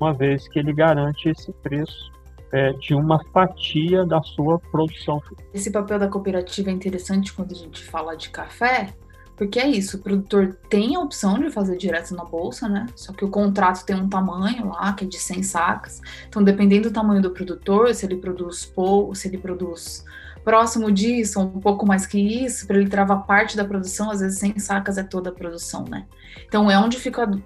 uma 0.00 0.12
vez 0.12 0.48
que 0.48 0.58
ele 0.58 0.72
garante 0.72 1.28
esse 1.28 1.52
preço 1.52 2.12
é, 2.52 2.72
de 2.72 2.94
uma 2.94 3.22
fatia 3.32 4.04
da 4.04 4.22
sua 4.22 4.58
produção. 4.58 5.20
Esse 5.52 5.70
papel 5.70 5.98
da 5.98 6.08
cooperativa 6.08 6.70
é 6.70 6.72
interessante 6.72 7.32
quando 7.32 7.52
a 7.52 7.56
gente 7.56 7.82
fala 7.82 8.16
de 8.16 8.30
café, 8.30 8.94
porque 9.36 9.60
é 9.60 9.68
isso, 9.68 9.96
o 9.96 10.00
produtor 10.00 10.58
tem 10.68 10.96
a 10.96 11.00
opção 11.00 11.38
de 11.38 11.48
fazer 11.48 11.76
direto 11.76 12.12
na 12.12 12.24
bolsa, 12.24 12.68
né? 12.68 12.86
Só 12.96 13.12
que 13.12 13.24
o 13.24 13.28
contrato 13.28 13.84
tem 13.84 13.94
um 13.94 14.08
tamanho 14.08 14.68
lá, 14.70 14.92
que 14.92 15.04
é 15.04 15.06
de 15.06 15.16
100 15.16 15.42
sacas. 15.44 16.00
Então, 16.28 16.42
dependendo 16.42 16.90
do 16.90 16.92
tamanho 16.92 17.22
do 17.22 17.30
produtor, 17.30 17.94
se 17.94 18.04
ele 18.04 18.16
produz 18.16 18.66
pouco, 18.66 19.14
se 19.14 19.28
ele 19.28 19.38
produz 19.38 20.04
próximo 20.48 20.90
disso, 20.90 21.38
um 21.40 21.60
pouco 21.60 21.84
mais 21.84 22.06
que 22.06 22.18
isso, 22.18 22.66
para 22.66 22.78
ele 22.78 22.88
travar 22.88 23.26
parte 23.26 23.54
da 23.54 23.66
produção, 23.66 24.10
às 24.10 24.20
vezes 24.20 24.38
100 24.38 24.58
sacas 24.58 24.96
é 24.96 25.02
toda 25.02 25.28
a 25.28 25.32
produção, 25.32 25.84
né? 25.84 26.06
Então, 26.46 26.70
é 26.70 26.78
um 26.78 26.88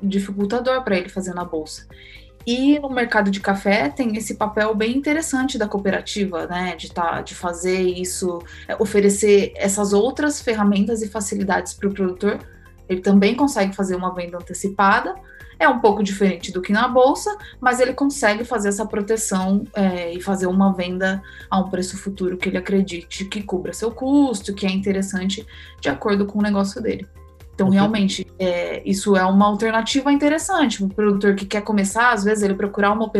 dificultador 0.01 0.85
para 0.85 0.97
ele 0.97 1.09
fazer 1.09 1.35
na 1.35 1.45
bolsa. 1.45 1.89
E 2.47 2.79
no 2.79 2.89
mercado 2.89 3.29
de 3.29 3.41
café 3.41 3.89
tem 3.89 4.17
esse 4.17 4.37
papel 4.37 4.73
bem 4.73 4.97
interessante 4.97 5.59
da 5.59 5.67
cooperativa, 5.67 6.47
né? 6.47 6.77
De, 6.77 6.93
tá, 6.93 7.23
de 7.23 7.35
fazer 7.35 7.81
isso, 7.81 8.41
é, 8.69 8.77
oferecer 8.81 9.53
essas 9.57 9.93
outras 9.93 10.41
ferramentas 10.41 11.03
e 11.03 11.09
facilidades 11.09 11.75
para 11.75 11.89
o 11.89 11.93
produtor. 11.93 12.39
Ele 12.93 13.01
também 13.01 13.35
consegue 13.35 13.75
fazer 13.75 13.97
uma 13.97 14.15
venda 14.15 14.39
antecipada. 14.39 15.15
É 15.59 15.69
um 15.69 15.79
pouco 15.79 16.03
diferente 16.03 16.51
do 16.51 16.61
que 16.61 16.73
na 16.73 16.89
bolsa, 16.89 17.37
mas 17.61 17.79
ele 17.79 17.93
consegue 17.95 18.45
fazer 18.45 18.69
essa 18.69 18.85
proteção 18.85 19.65
é, 19.75 20.13
e 20.13 20.21
fazer 20.21 20.47
uma 20.47 20.73
venda 20.73 21.23
a 21.49 21.59
um 21.59 21.71
preço 21.71 21.97
futuro 21.97 22.37
que 22.37 22.49
ele 22.49 22.59
acredite 22.59 23.25
que 23.27 23.43
cubra 23.43 23.73
seu 23.73 23.91
custo, 23.93 24.55
que 24.55 24.67
é 24.67 24.71
interessante 24.71 25.47
de 25.81 25.89
acordo 25.89 26.27
com 26.27 26.41
o 26.41 26.43
negócio 26.43 26.83
dele. 26.83 27.07
Então, 27.63 27.73
realmente, 27.73 28.27
é, 28.39 28.83
isso 28.85 29.17
é 29.17 29.25
uma 29.25 29.47
alternativa 29.47 30.13
interessante. 30.13 30.83
Um 30.83 30.89
produtor 30.89 31.35
que 31.35 31.47
quer 31.47 31.63
começar, 31.63 32.13
às 32.13 32.25
vezes, 32.25 32.43
ele 32.43 32.55
procurar 32.55 32.93
uma, 32.93 33.11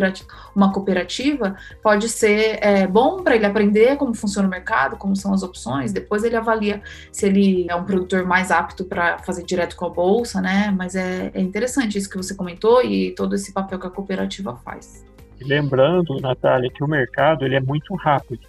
uma 0.55 0.73
cooperativa 0.73 1.57
pode 1.83 2.09
ser 2.09 2.59
é, 2.61 2.87
bom 2.87 3.23
para 3.23 3.37
ele 3.37 3.47
aprender 3.47 3.97
como 3.97 4.15
funciona 4.15 4.49
o 4.49 4.51
mercado, 4.51 4.97
como 4.97 5.15
são 5.15 5.33
as 5.33 5.43
opções. 5.43 5.93
Depois 5.93 6.25
ele 6.25 6.37
avalia 6.37 6.83
se 7.11 7.27
ele 7.27 7.67
é 7.69 7.75
um 7.75 7.85
produtor 7.85 8.25
mais 8.25 8.51
apto 8.51 8.85
para 8.85 9.19
fazer 9.19 9.45
direto 9.45 9.77
com 9.77 9.87
a 9.87 9.91
bolsa, 9.91 10.41
né? 10.41 10.75
Mas 10.77 10.95
é, 10.95 11.31
é 11.33 11.41
interessante 11.41 11.97
isso 11.97 12.11
que 12.11 12.17
você 12.17 12.35
comentou 12.35 12.83
e 12.83 13.13
todo 13.13 13.35
esse 13.35 13.53
papel 13.53 13.79
que 13.79 13.87
a 13.87 13.91
cooperativa 13.91 14.57
faz. 14.65 15.05
Lembrando, 15.41 16.21
Natália, 16.21 16.71
que 16.71 16.85
o 16.85 16.89
mercado 16.89 17.45
ele 17.45 17.57
é 17.57 17.61
muito 17.61 17.95
rápido, 17.97 18.47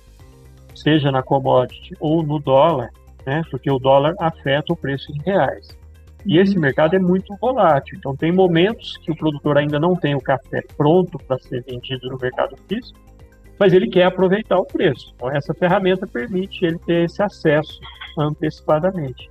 seja 0.75 1.12
na 1.12 1.23
commodity 1.23 1.95
ou 2.00 2.23
no 2.23 2.39
dólar 2.39 2.89
né? 3.25 3.41
Porque 3.50 3.71
o 3.71 3.79
dólar 3.79 4.15
afeta 4.19 4.73
o 4.73 4.75
preço 4.75 5.12
em 5.12 5.21
reais. 5.21 5.67
E 6.25 6.38
esse 6.38 6.58
mercado 6.58 6.96
é 6.96 7.00
muito 7.00 7.36
volátil. 7.39 7.98
Então, 7.98 8.15
tem 8.15 8.32
momentos 8.32 8.98
que 8.98 9.12
o 9.12 9.15
produtor 9.15 9.58
ainda 9.58 9.80
não 9.80 9.96
tem 9.96 10.15
o 10.15 10.22
café 10.22 10.62
pronto 10.77 11.18
para 11.27 11.38
ser 11.39 11.63
vendido 11.63 12.10
no 12.10 12.18
mercado 12.18 12.56
físico, 12.68 13.00
mas 13.60 13.74
ele 13.74 13.89
quer 13.89 14.06
aproveitar 14.06 14.58
o 14.58 14.65
preço. 14.65 15.12
Então, 15.15 15.30
essa 15.32 15.53
ferramenta 15.53 16.08
permite 16.08 16.65
ele 16.65 16.80
ter 16.80 17.06
esse 17.06 17.22
acesso 17.22 17.80
antecipadamente. 18.18 19.30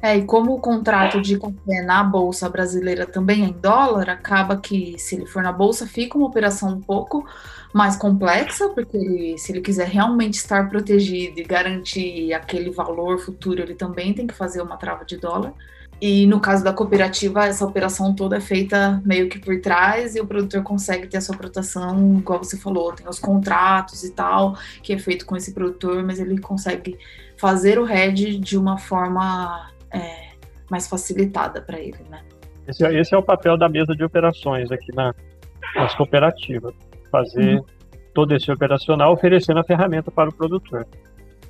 É, 0.00 0.16
e 0.16 0.24
como 0.24 0.54
o 0.54 0.60
contrato 0.60 1.20
de 1.20 1.38
café 1.38 1.82
na 1.82 2.04
Bolsa 2.04 2.48
Brasileira 2.48 3.04
também 3.04 3.42
é 3.42 3.48
em 3.48 3.52
dólar, 3.52 4.08
acaba 4.10 4.56
que, 4.56 4.96
se 4.98 5.16
ele 5.16 5.26
for 5.26 5.42
na 5.42 5.50
Bolsa, 5.50 5.86
fica 5.86 6.16
uma 6.16 6.28
operação 6.28 6.70
um 6.70 6.80
pouco 6.80 7.26
mais 7.74 7.96
complexa, 7.96 8.68
porque 8.68 8.96
ele, 8.96 9.38
se 9.38 9.50
ele 9.50 9.60
quiser 9.60 9.88
realmente 9.88 10.34
estar 10.34 10.68
protegido 10.68 11.40
e 11.40 11.42
garantir 11.42 12.32
aquele 12.32 12.70
valor 12.70 13.18
futuro, 13.18 13.60
ele 13.60 13.74
também 13.74 14.14
tem 14.14 14.26
que 14.26 14.34
fazer 14.34 14.62
uma 14.62 14.76
trava 14.76 15.04
de 15.04 15.16
dólar. 15.16 15.52
E 16.00 16.28
no 16.28 16.38
caso 16.38 16.62
da 16.62 16.72
cooperativa, 16.72 17.46
essa 17.46 17.66
operação 17.66 18.14
toda 18.14 18.36
é 18.36 18.40
feita 18.40 19.02
meio 19.04 19.28
que 19.28 19.40
por 19.40 19.60
trás 19.60 20.14
e 20.14 20.20
o 20.20 20.26
produtor 20.26 20.62
consegue 20.62 21.08
ter 21.08 21.16
a 21.16 21.20
sua 21.20 21.36
proteção, 21.36 22.18
igual 22.18 22.38
você 22.38 22.56
falou, 22.56 22.92
tem 22.92 23.08
os 23.08 23.18
contratos 23.18 24.04
e 24.04 24.12
tal, 24.12 24.56
que 24.80 24.92
é 24.92 24.98
feito 24.98 25.26
com 25.26 25.36
esse 25.36 25.52
produtor, 25.52 26.04
mas 26.04 26.20
ele 26.20 26.38
consegue 26.38 26.96
fazer 27.36 27.80
o 27.80 27.88
hedge 27.88 28.38
de 28.38 28.56
uma 28.56 28.78
forma 28.78 29.72
é, 29.92 30.30
mais 30.70 30.88
facilitada 30.88 31.60
para 31.60 31.78
ele, 31.78 31.98
né? 32.10 32.20
Esse, 32.66 32.84
é, 32.84 33.00
esse, 33.00 33.14
é 33.14 33.18
o 33.18 33.22
papel 33.22 33.56
da 33.56 33.68
mesa 33.68 33.94
de 33.94 34.04
operações 34.04 34.70
aqui 34.70 34.94
na, 34.94 35.14
nas 35.74 35.94
cooperativas, 35.94 36.74
fazer 37.10 37.56
uhum. 37.56 37.64
todo 38.14 38.34
esse 38.34 38.50
operacional 38.52 39.12
oferecendo 39.12 39.60
a 39.60 39.64
ferramenta 39.64 40.10
para 40.10 40.28
o 40.28 40.34
produtor. 40.34 40.86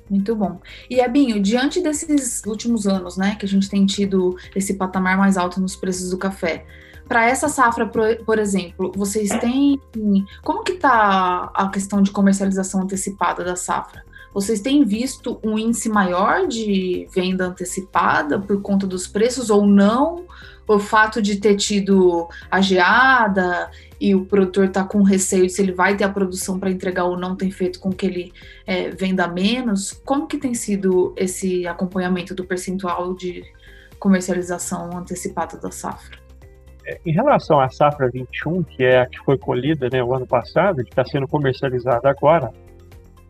Muito 0.09 0.35
bom. 0.35 0.59
E 0.89 0.99
Ebinho, 0.99 1.39
diante 1.41 1.81
desses 1.81 2.43
últimos 2.45 2.87
anos, 2.87 3.15
né, 3.15 3.35
que 3.35 3.45
a 3.45 3.49
gente 3.49 3.69
tem 3.69 3.85
tido 3.85 4.35
esse 4.55 4.75
patamar 4.75 5.17
mais 5.17 5.37
alto 5.37 5.61
nos 5.61 5.75
preços 5.75 6.09
do 6.09 6.17
café, 6.17 6.65
para 7.07 7.25
essa 7.25 7.49
safra, 7.49 7.87
por 7.87 8.37
exemplo, 8.37 8.91
vocês 8.95 9.29
têm 9.39 9.79
como 10.43 10.63
que 10.63 10.73
está 10.73 11.51
a 11.55 11.67
questão 11.69 12.03
de 12.03 12.11
comercialização 12.11 12.83
antecipada 12.83 13.43
da 13.43 13.55
safra? 13.55 14.03
Vocês 14.33 14.61
têm 14.61 14.83
visto 14.85 15.39
um 15.43 15.57
índice 15.57 15.89
maior 15.89 16.47
de 16.47 17.07
venda 17.13 17.47
antecipada 17.47 18.39
por 18.39 18.61
conta 18.61 18.85
dos 18.85 19.07
preços 19.07 19.49
ou 19.49 19.65
não? 19.65 20.25
O 20.67 20.77
fato 20.77 21.19
de 21.19 21.37
ter 21.37 21.55
tido 21.55 22.27
a 22.49 22.61
geada 22.61 23.71
e 23.99 24.13
o 24.13 24.25
produtor 24.25 24.65
está 24.65 24.83
com 24.83 25.01
receio 25.01 25.47
de 25.47 25.51
se 25.51 25.63
ele 25.63 25.71
vai 25.71 25.97
ter 25.97 26.03
a 26.03 26.09
produção 26.09 26.59
para 26.59 26.69
entregar 26.69 27.05
ou 27.05 27.17
não 27.17 27.35
tem 27.35 27.49
feito 27.49 27.79
com 27.79 27.91
que 27.91 28.05
ele 28.05 28.33
é, 28.67 28.89
venda 28.91 29.27
menos. 29.27 29.91
Como 30.05 30.27
que 30.27 30.37
tem 30.37 30.53
sido 30.53 31.11
esse 31.17 31.65
acompanhamento 31.65 32.35
do 32.35 32.45
percentual 32.45 33.15
de 33.15 33.43
comercialização 33.97 34.95
antecipada 34.95 35.57
da 35.57 35.71
safra? 35.71 36.19
É, 36.85 36.99
em 37.03 37.11
relação 37.11 37.59
à 37.59 37.67
safra 37.69 38.07
21, 38.11 38.61
que 38.61 38.83
é 38.83 39.01
a 39.01 39.05
que 39.07 39.17
foi 39.19 39.39
colhida 39.39 39.89
né, 39.91 40.03
o 40.03 40.13
ano 40.13 40.27
passado, 40.27 40.83
que 40.83 40.91
está 40.91 41.03
sendo 41.03 41.27
comercializada 41.27 42.09
agora, 42.09 42.51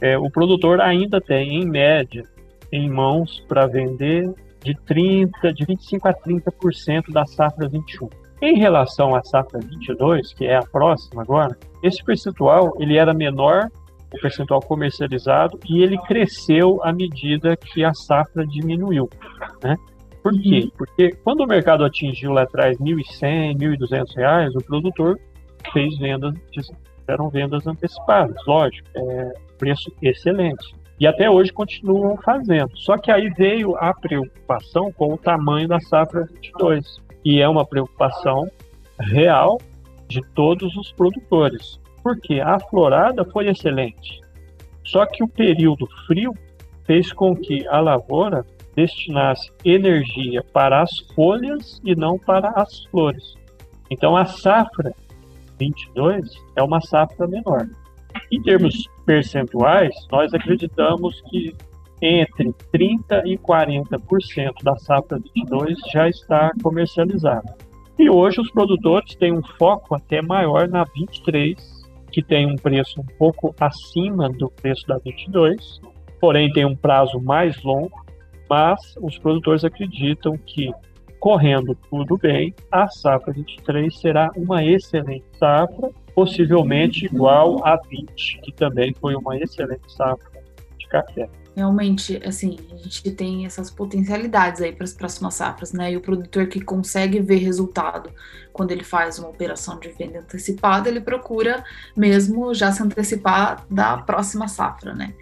é, 0.01 0.18
o 0.18 0.29
produtor 0.29 0.82
ainda 0.82 1.20
tem, 1.20 1.62
em 1.62 1.65
média, 1.65 2.24
em 2.72 2.89
mãos 2.89 3.44
para 3.48 3.68
vender 3.68 4.32
de 4.63 4.75
30, 4.86 5.53
de 5.53 5.65
25 5.65 6.08
a 6.08 6.13
30% 6.13 7.12
da 7.12 7.25
safra 7.25 7.68
21. 7.68 8.10
Em 8.41 8.58
relação 8.58 9.15
à 9.15 9.24
safra 9.24 9.60
22, 9.60 10.34
que 10.34 10.46
é 10.46 10.56
a 10.56 10.63
próxima 10.63 11.22
agora, 11.22 11.58
esse 11.84 12.03
percentual 12.03 12.74
ele 12.79 12.98
era 12.98 13.13
menor, 13.13 13.70
o 14.13 14.20
percentual 14.22 14.62
comercializado, 14.62 15.60
e 15.70 15.84
ele 15.84 15.98
cresceu 16.00 16.82
à 16.84 16.91
medida 16.91 17.56
que 17.56 17.84
a 17.84 17.94
safra 17.94 18.46
diminuiu, 18.46 19.10
né? 19.63 19.75
Por 20.24 20.34
quê? 20.34 20.62
Uhum. 20.63 20.72
Porque 20.77 21.12
quando 21.24 21.41
o 21.41 21.48
mercado 21.48 21.86
atingiu 21.86 22.32
lá 22.32 22.44
atrás 22.44 22.77
R$ 22.79 22.86
1.100, 22.86 23.60
R$ 23.60 23.77
1.200, 23.77 24.56
o 24.56 24.63
produtor 24.63 25.20
fez 25.72 25.98
vendas, 25.98 26.34
eram 27.08 27.29
vendas 27.29 27.65
antecipadas, 27.68 28.36
lógico. 28.46 28.88
É, 28.96 29.34
preço 29.60 29.92
excelente. 30.01 30.74
E 31.00 31.06
até 31.06 31.30
hoje 31.30 31.54
continuam 31.54 32.18
fazendo. 32.18 32.72
Só 32.75 32.98
que 32.98 33.12
aí 33.12 33.30
veio 33.30 33.75
a 33.78 33.94
preocupação 33.94 34.92
com 34.92 35.13
o 35.13 35.18
tamanho 35.18 35.68
da 35.68 35.80
safra 35.80 36.25
22. 36.25 37.01
E 37.24 37.42
é 37.42 37.48
uma 37.48 37.66
preocupação 37.66 38.50
real 39.00 39.60
de 40.08 40.22
todos 40.34 40.75
os 40.75 40.92
produtores. 40.92 41.80
Porque 42.01 42.39
a 42.39 42.60
florada 42.60 43.24
foi 43.25 43.48
excelente. 43.48 44.20
Só 44.84 45.06
que 45.06 45.24
o 45.24 45.28
período 45.28 45.88
frio 46.08 46.34
fez 46.86 47.13
com 47.13 47.36
que 47.36 47.68
a 47.68 47.80
lavoura 47.80 48.46
destinasse 48.75 49.51
energia 49.63 50.44
para 50.51 50.82
as 50.82 50.98
folhas 51.13 51.80
e 51.84 51.96
não 51.96 52.18
para 52.18 52.50
as 52.56 52.84
flores. 52.86 53.36
Então 53.92 54.16
a 54.16 54.25
safra 54.25 54.94
22 55.60 56.25
é 56.56 56.63
uma 56.63 56.82
safra 56.82 57.28
menor. 57.28 57.68
Em 58.32 58.42
termos 58.42 58.89
percentuais, 59.10 59.96
nós 60.12 60.32
acreditamos 60.36 61.20
que 61.32 61.56
entre 62.00 62.54
30% 62.72 63.25
e 63.25 63.39
40% 63.39 64.63
da 64.63 64.78
safra 64.78 65.18
22 65.34 65.75
já 65.92 66.08
está 66.08 66.51
comercializada. 66.62 67.58
E 67.98 68.08
hoje 68.08 68.39
os 68.39 68.51
produtores 68.51 69.16
têm 69.16 69.34
um 69.34 69.42
foco 69.58 69.96
até 69.96 70.22
maior 70.22 70.68
na 70.68 70.84
23, 70.84 71.58
que 72.12 72.22
tem 72.22 72.46
um 72.46 72.56
preço 72.56 73.01
um 73.01 73.06
pouco 73.18 73.56
acima 73.60 74.30
do 74.30 74.48
preço 74.51 74.86
da 74.86 75.00
22, 75.00 75.82
porém 76.22 76.54
tem 76.54 76.66
um 76.66 76.75
prazo 76.75 77.20
mais 77.20 77.60
longo, 77.63 78.06
mas 78.48 78.80
os 79.01 79.18
produtores 79.18 79.66
acreditam 79.66 80.38
que 80.38 80.72
correndo 81.20 81.75
tudo 81.89 82.16
bem, 82.16 82.54
a 82.72 82.88
safra 82.88 83.34
23 83.34 84.00
será 84.00 84.30
uma 84.38 84.63
excelente 84.63 85.25
safra 85.39 85.89
possivelmente 86.13 87.06
igual 87.06 87.66
a 87.66 87.75
20, 87.75 88.42
que 88.42 88.51
também 88.51 88.94
foi 89.00 89.16
uma 89.16 89.38
excelente 89.38 89.92
safra 89.92 90.44
de 90.78 90.88
café. 90.88 91.30
Realmente, 91.56 92.22
assim, 92.25 92.58
a 92.72 92.78
gente 92.78 93.12
tem 93.12 93.46
essas 93.46 93.70
potencialidades 93.70 94.62
aí 94.62 94.72
para 94.72 94.86
as 94.86 94.94
próximas 94.94 95.34
safras, 95.34 95.74
né? 95.74 95.92
E 95.92 95.98
o 95.98 96.01
produtor 96.01 96.48
que 96.48 96.62
consegue 96.62 97.20
ver 97.20 97.38
resultado 97.38 98.12
quando 98.54 98.72
ele 98.72 98.84
faz 98.84 99.20
uma 99.20 99.30
operação 99.30 99.80
de 99.80 99.89
venda 99.89 100.20
antecipada, 100.20 100.88
ele 100.88 101.01
procura 101.01 101.63
mesmo 101.98 102.54
já 102.54 102.72
se 102.72 102.82
antecipar 102.82 103.66
da 103.70 103.98
próxima 103.98 104.48
safra, 104.48 104.94
né? 104.94 105.13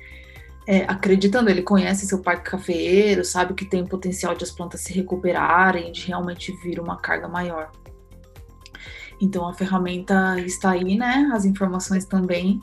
É, 0.67 0.84
acreditando, 0.84 1.50
ele 1.50 1.62
conhece 1.62 2.06
seu 2.06 2.22
parque 2.22 2.51
cafeeiro, 2.51 3.24
sabe 3.24 3.53
que 3.53 3.63
tem 3.63 3.86
potencial 3.86 4.36
de 4.36 4.44
as 4.44 4.51
plantas 4.51 4.82
se 4.82 4.94
recuperarem, 4.94 5.91
de 5.91 6.06
realmente 6.06 6.51
vir 6.62 6.79
uma 6.79 6.98
carga 6.98 7.27
maior. 7.27 7.72
Então 9.19 9.47
a 9.47 9.53
ferramenta 9.53 10.39
está 10.41 10.71
aí, 10.71 10.97
né? 10.97 11.29
As 11.33 11.45
informações 11.45 12.05
também. 12.05 12.62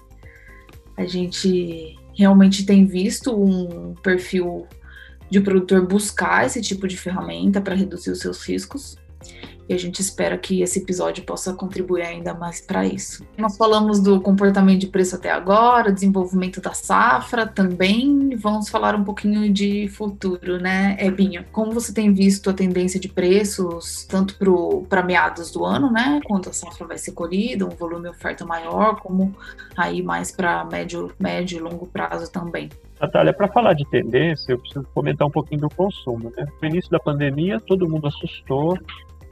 A 0.96 1.04
gente 1.04 1.96
realmente 2.16 2.64
tem 2.64 2.87
visto 2.87 3.34
um 3.34 3.94
perfil 3.94 4.66
de 5.28 5.40
produtor 5.40 5.87
buscar 5.87 6.46
esse 6.46 6.61
tipo 6.61 6.87
de 6.87 6.96
ferramenta 6.96 7.61
para 7.61 7.75
reduzir 7.75 8.11
os 8.11 8.20
seus 8.20 8.42
riscos 8.46 8.96
e 9.68 9.75
a 9.75 9.78
gente 9.78 10.00
espera 10.00 10.37
que 10.37 10.62
esse 10.62 10.78
episódio 10.80 11.25
possa 11.25 11.52
contribuir 11.54 12.02
ainda 12.02 12.35
mais 12.35 12.61
para 12.61 12.85
isso. 12.85 13.25
Nós 13.38 13.56
falamos 13.56 14.00
do 14.00 14.21
comportamento 14.21 14.80
de 14.80 14.87
preço 14.87 15.16
até 15.16 15.30
agora, 15.30 15.92
desenvolvimento 15.92 16.61
da 16.61 16.73
safra 16.73 17.47
também, 17.47 18.37
vamos 18.37 18.68
falar 18.68 18.94
um 18.94 19.04
pouquinho 19.04 19.52
de 19.52 19.88
futuro, 19.88 20.59
né, 20.59 20.97
Ebinho? 20.99 21.44
Como 21.52 21.73
você 21.73 21.92
tem 21.92 22.12
visto 22.12 22.50
a 22.50 22.52
tendência 22.52 22.99
de 23.00 23.09
preços, 23.09 24.04
tanto 24.04 24.37
para 24.88 25.02
meados 25.02 25.50
do 25.50 25.64
ano, 25.64 25.90
né, 25.90 26.21
quando 26.25 26.49
a 26.49 26.52
safra 26.52 26.87
vai 26.87 26.99
ser 26.99 27.12
colhida, 27.12 27.66
um 27.66 27.71
volume 27.71 28.09
oferta 28.09 28.44
maior, 28.44 29.00
como 29.00 29.35
aí 29.76 30.02
mais 30.02 30.30
para 30.30 30.64
médio, 30.64 31.12
médio 31.18 31.59
e 31.59 31.61
longo 31.61 31.87
prazo 31.87 32.30
também? 32.30 32.68
Natália, 33.00 33.33
para 33.33 33.49
falar 33.49 33.75
de 33.75 33.85
tendência, 33.90 34.52
eu 34.52 34.59
preciso 34.59 34.87
comentar 34.94 35.26
um 35.26 35.30
pouquinho 35.30 35.62
do 35.62 35.68
consumo. 35.68 36.33
Né? 36.37 36.47
No 36.62 36.68
início 36.68 36.90
da 36.90 36.99
pandemia, 36.99 37.61
todo 37.61 37.88
mundo 37.88 38.06
assustou, 38.06 38.78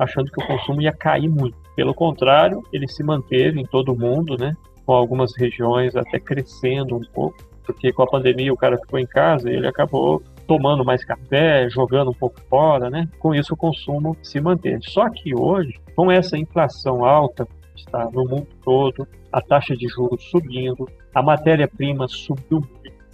achando 0.02 0.30
que 0.30 0.42
o 0.42 0.46
consumo 0.46 0.82
ia 0.82 0.92
cair 0.92 1.28
muito. 1.28 1.56
Pelo 1.74 1.94
contrário, 1.94 2.62
ele 2.72 2.88
se 2.88 3.02
manteve 3.02 3.60
em 3.60 3.64
todo 3.64 3.92
o 3.92 3.98
mundo, 3.98 4.36
né? 4.36 4.54
Com 4.84 4.92
algumas 4.92 5.36
regiões 5.36 5.96
até 5.96 6.18
crescendo 6.18 6.96
um 6.96 7.04
pouco, 7.12 7.36
porque 7.64 7.92
com 7.92 8.02
a 8.02 8.06
pandemia 8.06 8.52
o 8.52 8.56
cara 8.56 8.78
ficou 8.78 8.98
em 8.98 9.06
casa 9.06 9.50
e 9.50 9.54
ele 9.54 9.66
acabou 9.66 10.22
tomando 10.46 10.84
mais 10.84 11.04
café, 11.04 11.68
jogando 11.70 12.10
um 12.10 12.14
pouco 12.14 12.40
fora, 12.50 12.90
né? 12.90 13.08
Com 13.18 13.34
isso 13.34 13.54
o 13.54 13.56
consumo 13.56 14.16
se 14.22 14.40
manteve. 14.40 14.80
Só 14.82 15.08
que 15.08 15.34
hoje, 15.34 15.74
com 15.94 16.10
essa 16.10 16.36
inflação 16.36 17.04
alta 17.04 17.46
que 17.74 17.80
está 17.80 18.10
no 18.10 18.24
mundo 18.24 18.48
todo, 18.64 19.06
a 19.32 19.40
taxa 19.40 19.74
de 19.76 19.88
juros 19.88 20.22
subindo, 20.30 20.88
a 21.14 21.22
matéria-prima 21.22 22.06
subiu 22.08 22.62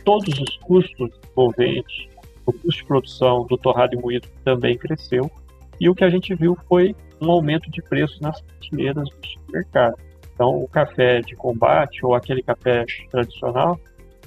todos 0.05 0.39
os 0.41 0.57
custos 0.59 1.11
envolventes, 1.31 2.09
o 2.47 2.53
custo 2.53 2.81
de 2.81 2.85
produção 2.85 3.47
do 3.47 3.59
torrado 3.59 3.95
e 3.95 3.99
moído 4.01 4.27
também 4.43 4.77
cresceu, 4.77 5.31
e 5.81 5.89
o 5.89 5.95
que 5.95 6.05
a 6.05 6.11
gente 6.11 6.35
viu 6.35 6.57
foi 6.69 6.95
um 7.21 7.31
aumento 7.31 7.71
de 7.71 7.83
preço 7.83 8.21
nas 8.23 8.41
prateleiras 8.41 9.09
do 9.09 9.27
supermercado. 9.27 9.97
Então, 10.35 10.63
o 10.63 10.69
café 10.69 11.21
de 11.21 11.35
combate 11.35 12.05
ou 12.05 12.15
aquele 12.15 12.43
café 12.43 12.85
tradicional, 13.11 13.79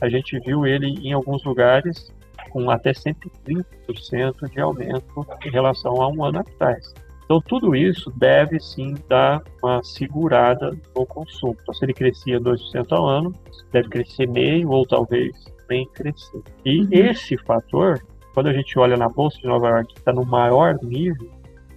a 0.01 0.09
gente 0.09 0.37
viu 0.39 0.65
ele 0.65 0.87
em 0.87 1.13
alguns 1.13 1.43
lugares 1.43 2.13
com 2.49 2.69
até 2.69 2.91
130% 2.91 4.49
de 4.49 4.59
aumento 4.59 5.25
em 5.45 5.49
relação 5.49 6.01
a 6.01 6.09
um 6.09 6.23
ano 6.23 6.39
atrás. 6.39 6.93
Então, 7.23 7.39
tudo 7.41 7.75
isso 7.75 8.11
deve 8.17 8.59
sim 8.59 8.93
dar 9.07 9.41
uma 9.63 9.81
segurada 9.83 10.75
no 10.93 11.05
consumo. 11.05 11.55
Então, 11.61 11.73
se 11.73 11.85
ele 11.85 11.93
crescia 11.93 12.41
2% 12.41 12.87
ao 12.91 13.07
ano, 13.07 13.33
deve 13.71 13.87
crescer 13.87 14.27
meio 14.27 14.69
ou 14.69 14.85
talvez 14.85 15.31
nem 15.69 15.87
crescer. 15.87 16.41
E 16.65 16.81
uhum. 16.81 16.89
esse 16.91 17.37
fator 17.37 18.01
quando 18.33 18.47
a 18.47 18.53
gente 18.53 18.77
olha 18.79 18.97
na 18.97 19.09
Bolsa 19.09 19.37
de 19.37 19.47
Nova 19.47 19.69
York, 19.69 19.93
está 19.97 20.13
no 20.13 20.25
maior 20.25 20.77
nível, 20.81 21.29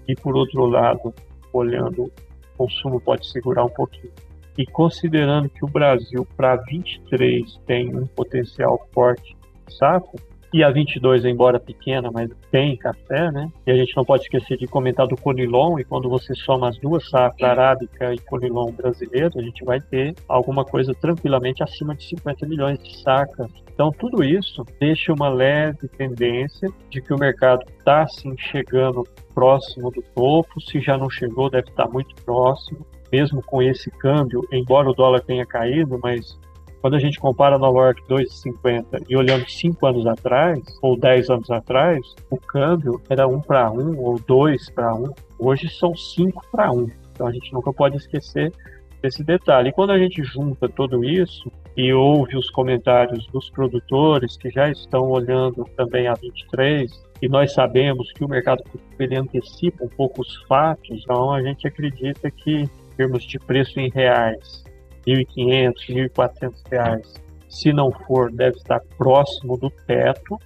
e 0.08 0.14
por 0.14 0.36
outro 0.36 0.66
lado, 0.66 1.14
olhando 1.52 2.04
o 2.04 2.12
consumo 2.56 3.00
pode 3.00 3.28
segurar 3.30 3.64
um 3.64 3.70
pouquinho. 3.70 4.12
E 4.56 4.64
considerando 4.66 5.48
que 5.48 5.64
o 5.64 5.68
Brasil, 5.68 6.26
para 6.36 6.56
23, 6.56 7.58
tem 7.66 7.94
um 7.94 8.06
potencial 8.06 8.88
forte 8.92 9.36
safra, 9.68 10.20
e 10.54 10.62
a 10.62 10.70
22, 10.70 11.24
embora 11.24 11.58
pequena, 11.58 12.12
mas 12.12 12.30
tem 12.48 12.76
café, 12.76 13.28
né? 13.32 13.50
E 13.66 13.72
a 13.72 13.76
gente 13.76 13.96
não 13.96 14.04
pode 14.04 14.22
esquecer 14.22 14.56
de 14.56 14.68
comentar 14.68 15.04
do 15.04 15.16
Conilon, 15.16 15.80
e 15.80 15.84
quando 15.84 16.08
você 16.08 16.32
soma 16.32 16.68
as 16.68 16.78
duas 16.78 17.10
safras, 17.10 17.50
arábica 17.50 18.14
e 18.14 18.20
Conilon 18.20 18.70
brasileiro, 18.70 19.32
a 19.36 19.42
gente 19.42 19.64
vai 19.64 19.80
ter 19.80 20.14
alguma 20.28 20.64
coisa 20.64 20.94
tranquilamente 20.94 21.60
acima 21.60 21.92
de 21.96 22.04
50 22.04 22.46
milhões 22.46 22.78
de 22.78 23.02
sacas. 23.02 23.50
Então, 23.74 23.90
tudo 23.90 24.22
isso 24.22 24.64
deixa 24.78 25.12
uma 25.12 25.28
leve 25.28 25.88
tendência 25.88 26.68
de 26.88 27.02
que 27.02 27.12
o 27.12 27.18
mercado 27.18 27.64
está, 27.76 28.06
sim, 28.06 28.36
chegando 28.38 29.02
próximo 29.34 29.90
do 29.90 30.02
topo. 30.14 30.60
Se 30.60 30.80
já 30.80 30.96
não 30.96 31.10
chegou, 31.10 31.50
deve 31.50 31.68
estar 31.68 31.88
muito 31.88 32.14
próximo. 32.22 32.86
Mesmo 33.10 33.42
com 33.42 33.60
esse 33.60 33.90
câmbio, 33.90 34.40
embora 34.52 34.88
o 34.88 34.94
dólar 34.94 35.20
tenha 35.20 35.44
caído, 35.44 35.98
mas 36.00 36.38
quando 36.84 36.96
a 36.96 36.98
gente 36.98 37.18
compara 37.18 37.56
Nova 37.56 37.78
York 37.78 38.02
2,50 38.10 39.06
e 39.08 39.16
olhando 39.16 39.48
5 39.48 39.86
anos 39.86 40.06
atrás, 40.06 40.60
ou 40.82 40.98
10 40.98 41.30
anos 41.30 41.50
atrás, 41.50 41.98
o 42.28 42.36
câmbio 42.36 43.00
era 43.08 43.26
1 43.26 43.40
para 43.40 43.70
1 43.72 43.98
ou 43.98 44.18
2 44.18 44.68
para 44.68 44.94
1. 44.94 45.14
Hoje 45.38 45.66
são 45.70 45.96
5 45.96 46.44
para 46.52 46.70
1. 46.70 46.90
Então 47.10 47.26
a 47.26 47.32
gente 47.32 47.50
nunca 47.54 47.72
pode 47.72 47.96
esquecer 47.96 48.52
desse 49.00 49.24
detalhe. 49.24 49.70
E 49.70 49.72
quando 49.72 49.92
a 49.92 49.98
gente 49.98 50.22
junta 50.22 50.68
tudo 50.68 51.02
isso 51.02 51.50
e 51.74 51.90
ouve 51.90 52.36
os 52.36 52.50
comentários 52.50 53.26
dos 53.28 53.48
produtores 53.48 54.36
que 54.36 54.50
já 54.50 54.68
estão 54.68 55.08
olhando 55.08 55.64
também 55.78 56.06
a 56.06 56.12
23, 56.12 56.92
e 57.22 57.28
nós 57.30 57.54
sabemos 57.54 58.12
que 58.12 58.22
o 58.22 58.28
mercado 58.28 58.62
ele 58.98 59.16
antecipa 59.16 59.86
um 59.86 59.88
pouco 59.88 60.20
os 60.20 60.36
fatos, 60.42 61.02
então 61.02 61.32
a 61.32 61.42
gente 61.42 61.66
acredita 61.66 62.30
que 62.30 62.56
em 62.56 62.68
termos 62.94 63.24
de 63.24 63.38
preço 63.38 63.80
em 63.80 63.88
reais, 63.88 64.62
1.500, 65.06 65.74
1.400 65.88 66.52
reais. 66.70 67.14
Se 67.48 67.72
não 67.72 67.92
for, 67.92 68.32
deve 68.32 68.56
estar 68.56 68.80
próximo 68.96 69.56
do 69.56 69.70
teto. 69.70 70.38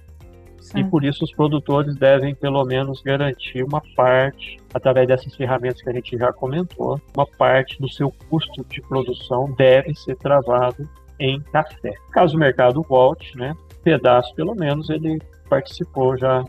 E 0.75 0.83
por 0.83 1.03
isso 1.03 1.23
os 1.23 1.33
produtores 1.33 1.95
devem 1.95 2.35
pelo 2.35 2.63
menos 2.63 3.01
garantir 3.01 3.63
uma 3.63 3.81
parte, 3.95 4.57
através 4.71 5.07
dessas 5.07 5.35
ferramentas 5.35 5.81
que 5.81 5.89
a 5.89 5.93
gente 5.93 6.15
já 6.15 6.31
comentou, 6.31 7.01
uma 7.15 7.25
parte 7.25 7.81
do 7.81 7.89
seu 7.89 8.13
custo 8.29 8.63
de 8.65 8.79
produção 8.81 9.51
deve 9.57 9.95
ser 9.95 10.15
travado 10.17 10.87
em 11.19 11.41
café. 11.41 11.93
Caso 12.11 12.35
o 12.35 12.39
mercado 12.39 12.83
volte, 12.83 13.35
né, 13.35 13.55
pedaço 13.83 14.35
pelo 14.35 14.53
menos 14.53 14.89
ele 14.89 15.19
participou 15.49 16.15
já 16.17 16.43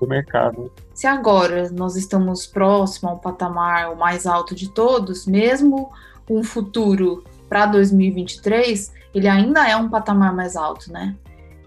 do 0.00 0.08
mercado. 0.08 0.72
Se 0.94 1.06
agora 1.06 1.70
nós 1.70 1.96
estamos 1.96 2.46
próximo 2.46 3.10
ao 3.10 3.18
patamar 3.18 3.92
o 3.92 3.96
mais 3.96 4.26
alto 4.26 4.54
de 4.54 4.70
todos, 4.70 5.26
mesmo 5.26 5.90
um 6.28 6.42
futuro 6.42 7.24
para 7.48 7.66
2023, 7.66 8.92
ele 9.14 9.28
ainda 9.28 9.68
é 9.68 9.76
um 9.76 9.88
patamar 9.88 10.34
mais 10.34 10.56
alto, 10.56 10.92
né? 10.92 11.16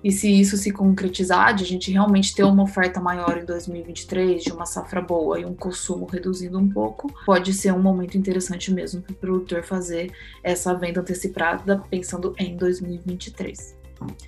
E 0.03 0.11
se 0.11 0.31
isso 0.31 0.55
se 0.55 0.71
concretizar, 0.71 1.53
de 1.53 1.63
a 1.63 1.67
gente 1.67 1.91
realmente 1.91 2.33
ter 2.33 2.43
uma 2.43 2.63
oferta 2.63 3.01
maior 3.01 3.37
em 3.37 3.45
2023, 3.45 4.43
de 4.43 4.51
uma 4.51 4.65
safra 4.65 5.01
boa 5.01 5.39
e 5.39 5.45
um 5.45 5.53
consumo 5.53 6.05
reduzindo 6.05 6.57
um 6.57 6.69
pouco, 6.69 7.11
pode 7.25 7.51
ser 7.53 7.73
um 7.73 7.81
momento 7.81 8.17
interessante 8.17 8.73
mesmo 8.73 9.01
para 9.01 9.13
o 9.13 9.15
produtor 9.15 9.63
fazer 9.63 10.11
essa 10.41 10.73
venda 10.73 11.01
antecipada 11.01 11.83
pensando 11.89 12.33
em 12.37 12.55
2023. 12.55 13.77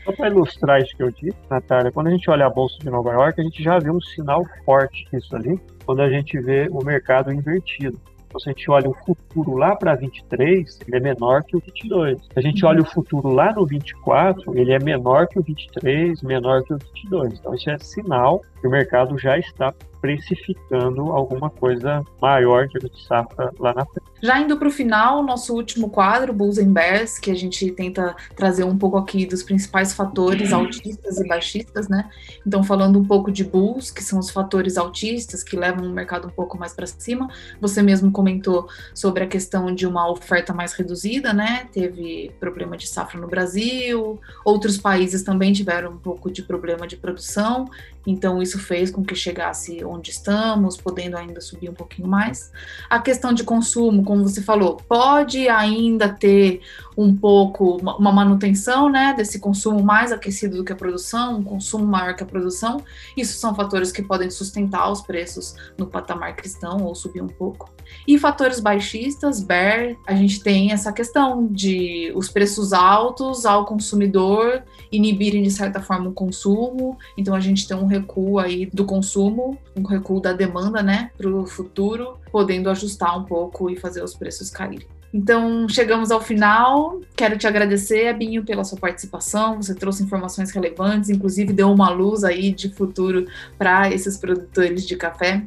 Só 0.03 0.11
para 0.11 0.27
ilustrar 0.27 0.81
isso 0.81 0.95
que 0.97 1.03
eu 1.03 1.11
disse, 1.11 1.37
Natália, 1.49 1.91
quando 1.93 2.07
a 2.07 2.11
gente 2.11 2.29
olha 2.29 2.45
a 2.45 2.49
Bolsa 2.49 2.77
de 2.79 2.89
Nova 2.89 3.13
York, 3.13 3.39
a 3.39 3.43
gente 3.43 3.63
já 3.63 3.79
vê 3.79 3.89
um 3.89 4.01
sinal 4.01 4.45
forte 4.65 5.05
disso 5.09 5.33
ali, 5.33 5.57
quando 5.85 6.01
a 6.01 6.09
gente 6.09 6.37
vê 6.41 6.67
o 6.69 6.83
mercado 6.83 7.31
invertido. 7.31 7.97
Se 8.39 8.49
a 8.49 8.51
gente 8.51 8.69
olha 8.71 8.89
o 8.89 8.93
futuro 9.05 9.55
lá 9.55 9.75
para 9.75 9.95
23, 9.95 10.79
ele 10.87 10.97
é 10.97 10.99
menor 10.99 11.43
que 11.43 11.55
o 11.55 11.59
22. 11.59 12.21
Se 12.21 12.29
a 12.35 12.41
gente 12.41 12.65
olha 12.65 12.81
o 12.81 12.85
futuro 12.85 13.29
lá 13.29 13.53
no 13.53 13.65
24, 13.65 14.57
ele 14.57 14.71
é 14.71 14.79
menor 14.79 15.27
que 15.27 15.39
o 15.39 15.43
23, 15.43 16.21
menor 16.23 16.63
que 16.63 16.73
o 16.73 16.77
22. 16.77 17.39
Então, 17.39 17.53
isso 17.53 17.69
é 17.69 17.77
sinal 17.79 18.41
que 18.61 18.67
o 18.67 18.71
mercado 18.71 19.17
já 19.17 19.37
está 19.37 19.73
precificando 19.99 21.11
alguma 21.11 21.49
coisa 21.49 22.03
maior 22.19 22.67
de 22.67 22.79
safra 23.07 23.51
lá 23.59 23.73
na 23.73 23.85
frente. 23.85 24.11
Já 24.23 24.39
indo 24.39 24.57
para 24.57 24.67
o 24.67 24.71
final, 24.71 25.23
nosso 25.23 25.53
último 25.53 25.89
quadro, 25.89 26.33
Bulls 26.33 26.59
and 26.59 26.73
Bears, 26.73 27.17
que 27.17 27.31
a 27.31 27.35
gente 27.35 27.71
tenta 27.71 28.15
trazer 28.35 28.63
um 28.63 28.77
pouco 28.77 28.97
aqui 28.97 29.25
dos 29.25 29.41
principais 29.41 29.93
fatores 29.93 30.53
altistas 30.53 31.19
e 31.19 31.27
baixistas, 31.27 31.87
né? 31.87 32.09
Então, 32.45 32.63
falando 32.63 32.99
um 32.99 33.05
pouco 33.05 33.31
de 33.31 33.43
Bulls, 33.43 33.89
que 33.89 34.03
são 34.03 34.19
os 34.19 34.29
fatores 34.29 34.77
altistas 34.77 35.43
que 35.43 35.55
levam 35.55 35.87
o 35.87 35.91
mercado 35.91 36.27
um 36.27 36.31
pouco 36.31 36.57
mais 36.57 36.73
para 36.73 36.85
cima. 36.85 37.29
Você 37.59 37.81
mesmo 37.81 38.11
comentou 38.11 38.67
sobre 38.93 39.23
a 39.23 39.27
questão 39.27 39.73
de 39.73 39.87
uma 39.87 40.09
oferta 40.11 40.53
mais 40.53 40.73
reduzida, 40.73 41.33
né? 41.33 41.67
Teve 41.71 42.31
problema 42.39 42.77
de 42.77 42.87
safra 42.87 43.19
no 43.19 43.27
Brasil, 43.27 44.19
outros 44.45 44.77
países 44.77 45.23
também 45.23 45.51
tiveram 45.51 45.91
um 45.91 45.97
pouco 45.97 46.29
de 46.29 46.43
problema 46.43 46.87
de 46.87 46.95
produção, 46.95 47.67
então 48.05 48.41
isso 48.41 48.59
fez 48.59 48.89
com 48.89 49.03
que 49.03 49.15
chegasse 49.15 49.83
onde 49.83 50.11
estamos, 50.11 50.77
podendo 50.77 51.17
ainda 51.17 51.39
subir 51.41 51.69
um 51.69 51.73
pouquinho 51.73 52.07
mais. 52.07 52.51
A 52.89 52.99
questão 52.99 53.33
de 53.33 53.43
consumo, 53.43 54.03
como 54.03 54.23
você 54.23 54.41
falou, 54.41 54.77
pode 54.87 55.47
ainda 55.47 56.09
ter 56.09 56.61
um 56.97 57.15
pouco 57.15 57.77
uma 57.77 58.11
manutenção, 58.11 58.89
né, 58.89 59.13
desse 59.15 59.39
consumo 59.39 59.83
mais 59.83 60.11
aquecido 60.11 60.57
do 60.57 60.63
que 60.63 60.73
a 60.73 60.75
produção, 60.75 61.37
um 61.37 61.43
consumo 61.43 61.85
maior 61.85 62.15
que 62.15 62.23
a 62.23 62.25
produção. 62.25 62.83
Isso 63.15 63.37
são 63.37 63.55
fatores 63.55 63.91
que 63.91 64.01
podem 64.01 64.29
sustentar 64.29 64.91
os 64.91 65.01
preços 65.01 65.55
no 65.77 65.87
patamar 65.87 66.35
cristão 66.35 66.83
ou 66.83 66.95
subir 66.95 67.21
um 67.21 67.27
pouco. 67.27 67.69
E 68.07 68.17
fatores 68.17 68.59
baixistas, 68.59 69.43
bear, 69.43 69.95
a 70.07 70.15
gente 70.15 70.41
tem 70.41 70.71
essa 70.71 70.91
questão 70.91 71.47
de 71.47 72.11
os 72.15 72.29
preços 72.29 72.73
altos 72.73 73.45
ao 73.45 73.65
consumidor 73.65 74.63
inibirem 74.91 75.43
de 75.43 75.51
certa 75.51 75.81
forma 75.81 76.09
o 76.09 76.13
consumo. 76.13 76.97
Então 77.17 77.33
a 77.35 77.39
gente 77.39 77.67
tem 77.67 77.77
um 77.77 77.85
recuo 77.91 78.39
aí 78.39 78.65
do 78.67 78.85
consumo, 78.85 79.57
um 79.75 79.83
recuo 79.83 80.19
da 80.19 80.33
demanda, 80.33 80.81
né, 80.81 81.11
para 81.17 81.29
o 81.29 81.45
futuro, 81.45 82.17
podendo 82.31 82.69
ajustar 82.69 83.17
um 83.19 83.23
pouco 83.23 83.69
e 83.69 83.75
fazer 83.75 84.03
os 84.03 84.15
preços 84.15 84.49
caírem. 84.49 84.87
Então, 85.13 85.67
chegamos 85.67 86.09
ao 86.09 86.21
final. 86.21 87.01
Quero 87.15 87.37
te 87.37 87.45
agradecer, 87.45 88.07
Abinho, 88.07 88.45
pela 88.45 88.63
sua 88.63 88.79
participação. 88.79 89.61
Você 89.61 89.75
trouxe 89.75 90.03
informações 90.03 90.51
relevantes, 90.51 91.09
inclusive 91.09 91.51
deu 91.51 91.69
uma 91.69 91.89
luz 91.89 92.23
aí 92.23 92.53
de 92.53 92.69
futuro 92.69 93.27
para 93.57 93.91
esses 93.91 94.17
produtores 94.17 94.87
de 94.87 94.95
café. 94.95 95.43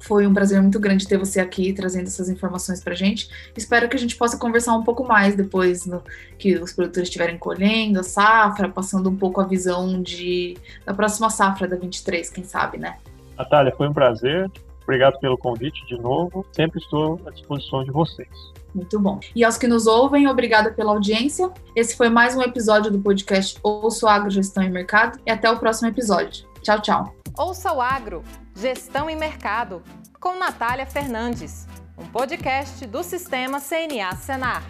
Foi 0.00 0.26
um 0.26 0.34
prazer 0.34 0.60
muito 0.60 0.80
grande 0.80 1.06
ter 1.06 1.18
você 1.18 1.40
aqui 1.40 1.72
trazendo 1.72 2.06
essas 2.06 2.28
informações 2.28 2.82
para 2.82 2.94
gente. 2.94 3.28
Espero 3.56 3.88
que 3.88 3.96
a 3.96 3.98
gente 3.98 4.16
possa 4.16 4.38
conversar 4.38 4.74
um 4.74 4.82
pouco 4.82 5.04
mais 5.06 5.36
depois 5.36 5.86
no, 5.86 6.02
que 6.38 6.56
os 6.56 6.72
produtores 6.72 7.08
estiverem 7.08 7.38
colhendo 7.38 8.00
a 8.00 8.02
safra, 8.02 8.68
passando 8.68 9.10
um 9.10 9.16
pouco 9.16 9.40
a 9.40 9.44
visão 9.44 10.02
de, 10.02 10.56
da 10.84 10.94
próxima 10.94 11.30
safra 11.30 11.68
da 11.68 11.76
23, 11.76 12.30
quem 12.30 12.44
sabe, 12.44 12.78
né? 12.78 12.96
Natália, 13.36 13.72
foi 13.76 13.88
um 13.88 13.92
prazer. 13.92 14.50
Obrigado 14.82 15.18
pelo 15.20 15.38
convite 15.38 15.86
de 15.86 15.96
novo. 15.98 16.44
Sempre 16.52 16.80
estou 16.80 17.20
à 17.26 17.30
disposição 17.30 17.84
de 17.84 17.90
vocês. 17.90 18.28
Muito 18.74 18.98
bom. 18.98 19.20
E 19.34 19.44
aos 19.44 19.56
que 19.56 19.66
nos 19.66 19.86
ouvem, 19.86 20.28
obrigada 20.28 20.72
pela 20.72 20.92
audiência. 20.92 21.50
Esse 21.74 21.96
foi 21.96 22.08
mais 22.08 22.36
um 22.36 22.42
episódio 22.42 22.90
do 22.90 22.98
podcast 22.98 23.58
Ouço 23.62 24.06
Agro, 24.06 24.30
Gestão 24.30 24.62
e 24.62 24.68
Mercado. 24.68 25.18
E 25.26 25.30
até 25.30 25.50
o 25.50 25.58
próximo 25.58 25.88
episódio. 25.88 26.46
Tchau, 26.62 26.80
tchau. 26.80 27.19
Ouça 27.40 27.72
o 27.72 27.80
Agro, 27.80 28.22
Gestão 28.54 29.08
e 29.08 29.16
Mercado, 29.16 29.82
com 30.20 30.38
Natália 30.38 30.84
Fernandes, 30.84 31.66
um 31.96 32.04
podcast 32.04 32.86
do 32.86 33.02
Sistema 33.02 33.58
CNA 33.58 34.14
Senar. 34.14 34.62